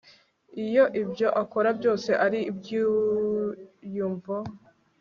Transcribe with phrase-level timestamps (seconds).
[0.65, 4.35] iyo ibyo akora byose ari ibyiyumvo